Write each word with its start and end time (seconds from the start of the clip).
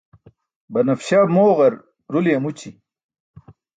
Banafśa 0.73 1.19
mooġar, 1.35 1.73
ruli 2.11 2.31
amući. 2.37 2.69